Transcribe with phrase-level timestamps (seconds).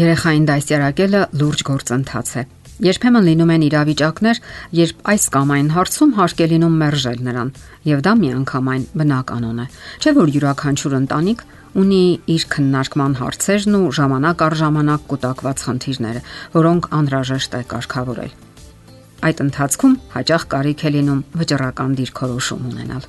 [0.00, 2.42] Երեխային դասյարակելը լուրջ գործընթաց է։
[2.80, 4.38] Երբեմն լինում են իրավիճակներ,
[4.78, 7.50] երբ այս կամ այն հարցում հարկ է լինում մերժել նրան,
[7.90, 9.66] եւ դա միանգամայն բնականon է։
[10.00, 11.46] Չէ՞ որ յուրաքանչյուր ընտանիք
[11.84, 16.22] ունի իր քննարկման հարցերն ու ժամանակ առ ժամանակ կուտակված խնդիրները,
[16.56, 18.38] որոնք անհրաժեշտ է կարգավորել
[19.26, 23.04] այդ ընթացքում հաճախ կարիք է լինում վճռական դիրքորոշում ունենալ։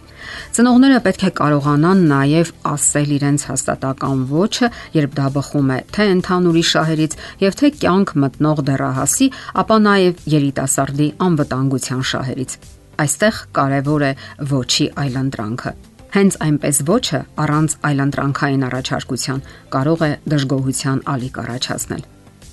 [0.56, 6.64] Ծնողները պետք է կարողանան նաև ասել իրենց հաստատական ոչը, երբ դա բխում է թե ընդհանուրի
[6.72, 9.28] շահերից եւ թե կյանք մտնող դեռահասի,
[9.62, 12.58] ապա նաև երիտասարդի անվտանգության շահերից։
[13.02, 14.14] Այստեղ կարևոր է
[14.52, 15.76] ոչի այլընտրանքը։
[16.12, 22.10] Հենց այնպես ոչը առանց այլընտրանքային առաջարկության կարող է դժգոհության ալիք առաջացնել։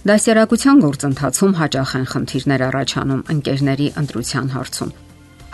[0.09, 4.93] Դասերակցության գործընթացում հաճախ են խնդիրներ առաջանում ընկերների ընտրության հարցում։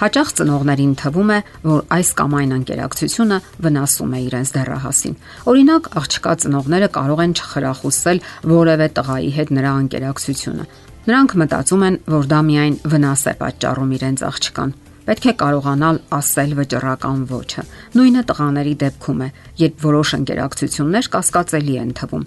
[0.03, 5.17] Հաճախ ծնողներին թվում է, որ այս կամ այն անկերակցությունը վնասում է իրենց դեռահասին։
[5.51, 8.23] Օրինակ, աղջկա ծնողները կարող են չխրախուսել
[8.55, 10.69] որևէ տղայի հետ նրա անկերակցությունը։
[11.11, 16.55] Նրանք մտածում են, որ դա միայն վնաս է պատճառում իրենց աղջկան։ Պետք է կարողանալ ասել
[16.63, 17.67] վճռական ոչը։
[17.99, 19.29] Նույնը տղաների դեպքում է,
[19.67, 22.25] երբ որոշ ընկերակցություններ կասկածելի են թվում։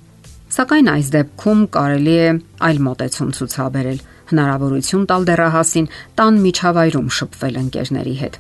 [0.58, 2.30] Սակայն այս դեպքում կարելի է
[2.66, 4.00] այլ մոտեցում ցուցաբերել,
[4.32, 8.40] հնարավորություն տալ դեռահասին տան միջավայրում շփվել ընկերների հետ։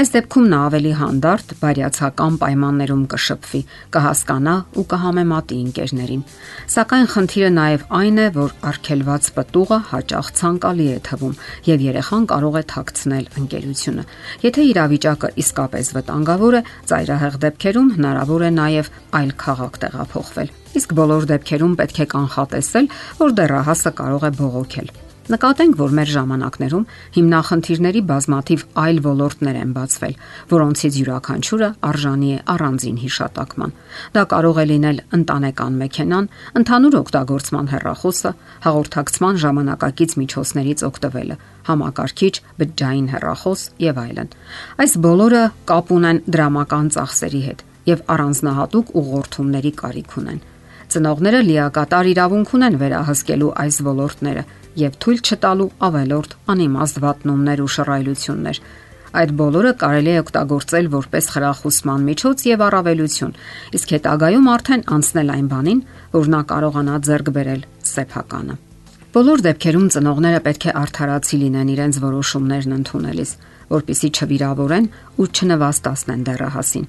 [0.00, 3.60] Այս դեպքում նա ավելի հանդարտ, բարյացակամ պայմաններում կշփվի,
[3.96, 6.22] կհասկանա ու կհամեմատի ընկերներին։
[6.74, 11.34] Սակայն խնդիրը նաև այն է, որ արգելված պտուղը հաճախ ցանկալի է թվում
[11.70, 14.06] եւ երեխան կարող է թաքցնել ընկերությունը։
[14.46, 21.24] Եթե իրավիճակը իսկապես վտանգավոր է, ծայրահեղ դեպքերում հնարավոր է նաև այլ քաղաք տեղափոխվել։ Իսկ բոլոր
[21.34, 24.92] դեպքերում պետք է կանխատեսել, որ դեռահասը կարող է բողոքել։
[25.30, 30.14] Նկատենք, որ մեր ժամանակներում հիմնախնդիրների բազմաթիվ այլ ոլորտներ են բացվել,
[30.50, 33.74] որոնցից յուրաքանչյուրը արժանի է առանձին հիշատակման։
[34.16, 36.28] Դա կարող է լինել ընտանեկան մեքենան,
[36.60, 38.30] ընդհանուր օգտագործման հեռախոսը,
[38.66, 41.36] հաղորդակցման ժամանակակից միջոցներից օգտվելը,
[41.70, 44.32] համակարգիչ, բջջային հեռախոս եւ այլն։
[44.82, 50.40] Այս բոլորը կապ ունեն դրամական ծախսերի հետ եւ առանձնահատուկ ուղղորդումների կարիք ունեն։
[50.90, 54.42] Ծնողները լիակատար իրավունք ունեն վերահսկելու այս ոլորտները
[54.78, 58.60] եւ թույլ չտալու ավելորտ անիմաստ վատնումներ ու շռայլություններ։
[59.10, 63.32] Այդ բոլորը կարելի է օգտագործել որպես խրախուսման միջոց եւ առավելություն,
[63.74, 65.80] իսկ հետագայում արդեն անցնել այն բանին,
[66.14, 68.54] որ նա կարողանա ձեռք բերել սեփականը։
[69.10, 73.30] Բոլոր դեպքերում ծնողները պետք է արդարացի լինեն իրենց որոշումներն ընդունելիս,
[73.74, 74.86] որpիսի չվիրավորեն
[75.18, 76.86] ու չնվաստացնեն դեռահասին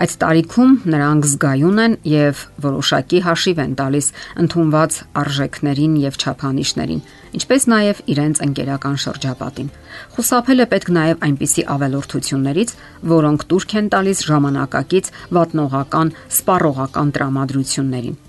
[0.00, 4.08] Այդ տարիքում նրանք զգայուն են եւ որոշակի հաշիվ են տալիս
[4.44, 7.04] ընդունված արժեքներին եւ չափանիշներին,
[7.40, 9.68] ինչպես նաեւ իրենց ընկերական շրջապատին։
[10.16, 12.74] Խուսափել է պետք նաեւ այնպիսի ավելորդություններից,
[13.18, 18.20] որոնք դուրք են տալիս ժամանակակից վատնողական, սպառողական տրամադրություններին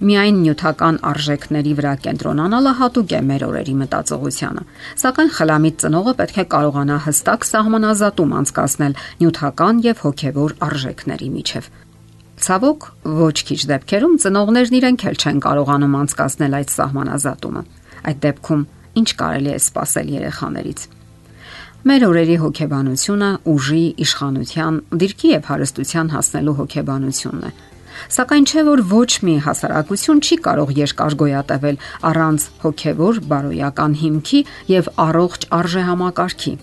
[0.00, 4.62] Միայն նյութական արժեքների վրա կենտրոնանալը հատուկ է մեր օրերի մտածողությանը,
[5.02, 11.68] սակայն խլամիտ ծնողը պետք է կարողանա հստակ սահմանազատում անցկасնել նյութական եւ հոգեվոր արժեքների միջև։
[12.40, 12.86] Ցավոք,
[13.20, 17.62] ոչ քիչ դեպքերում ծնողներն իրենք էլ չեն կարողանում անցկасնել այդ սահմանազատումը։
[18.08, 18.62] Այդ դեպքում
[19.00, 20.86] ինչ կարելի է սпасել երեխաներից։
[21.80, 27.52] Մեր օրերի հոգեբանությունը ուժի, իշխանության, դիրքի եւ հարստության հասնելու հոգեբանությունն է։
[28.16, 31.80] Սակայն չէ որ ոչ մի հասարակություն չի կարող երկար գոյատևել
[32.10, 34.40] առանց հոգևոր բարոյական հիմքի
[34.70, 36.54] եւ առողջ արժեհամակարգի։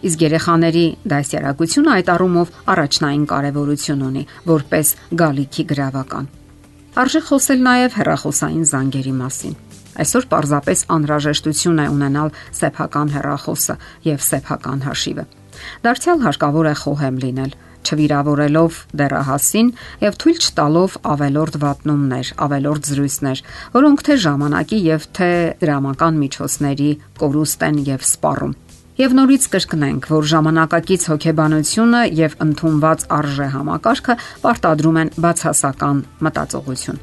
[0.00, 6.30] Իսկ երեխաների դասյարակությունը այդ առումով առաջնային կարևորություն ունի որպես գալիքի գրավական։
[7.00, 9.58] Արժե խոսել նաև հերախոսային զանգերի մասին։
[10.00, 13.76] Այսօր պարզապես անհրաժեշտություն է ունենալ սեփական հերախոսը
[14.06, 15.24] եւ սեփական հաշիվը։
[15.84, 17.52] Դարձյալ հարկավոր է խոհեմ լինել
[17.86, 19.68] չվիրավորելով դեռահասին
[20.04, 23.44] եւ թույլ չտալով ավելորդ վատնումներ, ավելորդ զրույցներ,
[23.76, 25.30] որոնք թե ժամանակի եւ թե
[25.60, 28.56] դրամական միջոցների կորուստ են եւ սպառում։
[29.00, 37.00] Եվ նորից կրկնենք, որ ժամանակակից հոգեբանությունը եւ ընդունված արժե համակարգը պարտադրում են բացասական մտածողություն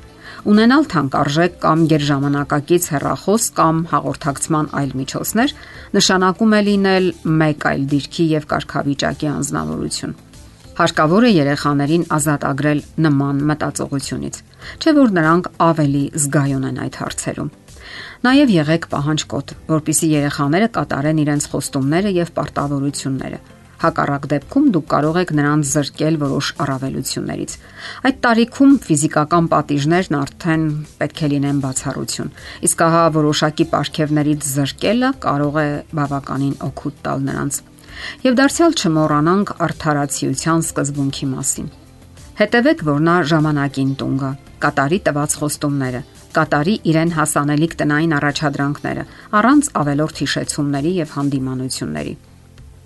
[0.48, 5.56] ունենալ թանկարժեք կամ գերժամանակակից հեռախոս կամ հաղորդակցման այլ միջոցներ
[5.98, 10.16] նշանակում է լինել մեկ այլ դիրքի եւ կարգավիճակի անznավորություն։
[10.78, 14.36] Հարկավոր է երեխաներին ազատ ագրել նման մտածողությունից,
[14.78, 17.48] չէ որ նրանք ավելի զգայուն են այդ հարցերում։
[18.28, 23.40] Նաև եղեք պահանջկոտ, որpիսի երեխաները կատարեն իրենց խոստումները եւ պարտավորությունները։
[23.82, 27.56] Հակառակ դեպքում դուք կարող եք նրանց զրկել որոշ առավելություններից։
[28.10, 30.68] Այդ տարիքում ֆիզիկական պատիժներն արդեն
[31.02, 32.32] պետք է լինեն բացառություն։
[32.70, 35.68] Իսկ ահա որոշակի ապարքևներից զրկելը կարող է
[36.02, 37.62] բավականին օգուտ տալ նրանց
[38.28, 41.68] եւ դարձյալ չմոռանանք արդարացիության սկզբունքի մասին։
[42.38, 46.02] Հետևեք, որ նա ժամանակին տուն գա, կատարի տված խոստումները,
[46.38, 49.04] կատարի իրեն հասանելիք տնային առաջադրանքները
[49.40, 52.14] առանց ավելորդ հիշեցումների եւ հանդիմանությունների։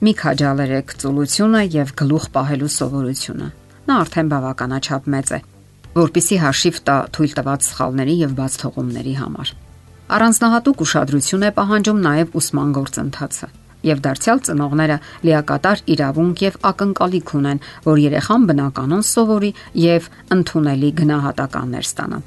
[0.02, 3.48] Մի քաջալերեք ծուլությունը եւ գլուխ պահելու սովորությունը։
[3.92, 5.40] Նա արդեն բավականաչափ մեծ է,
[6.00, 9.56] որpիսի հաշիվ տա թույլ տված սխալների եւ բաց թողումների համար։
[10.12, 13.48] Առանձնահատուկ ուշադրություն է պահանջում նաեւ ուսման գործընթացը
[13.88, 14.98] եւ դարձյալ ծնողները
[15.28, 19.52] լիակատար իրավունք եւ ակնկալիք ունեն, որ երեխան բնականon սովորի
[19.82, 22.22] եւ ընդունելի գնահատականներ ստանա։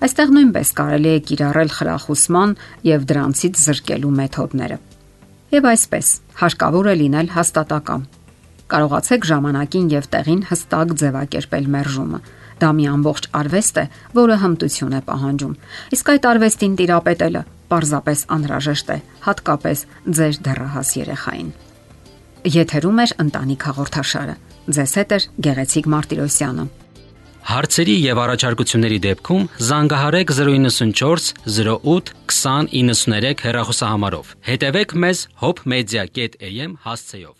[0.00, 2.54] Այստեղ նույնպես կարելի է կիրառել խրախուսման
[2.88, 4.78] եւ դրանցից զրկելու մեթոդները։
[5.50, 6.08] Եվ այսպես,
[6.40, 8.02] հարկավոր է լինել հաստատակամ։
[8.70, 12.20] Կարողացեք ժամանակին եւ տեղին հստակ ձևակերպել մերժումը։
[12.60, 13.84] Դա մի ամբողջ արվեստ է,
[14.20, 15.56] որը հմտություն է պահանջում։
[15.96, 19.84] Իսկ այդ արվեստին տիրապետելը պարզապես անհրաժեշտ է, հատկապես
[20.18, 21.50] ձեր դեռահաս երեխային։
[22.60, 24.36] Եթերում է ընտանիք հաղորդաշարը։
[24.76, 26.64] Ձեզ հետ է Գեղեցիկ Մարտիրոսյանը։
[27.50, 37.39] Հարցերի եւ առաջարկությունների դեպքում զանգահարեք 094 08 2093 հեռախոսահամարով։ Հետևեք մեզ hopmedia.am հասցեով։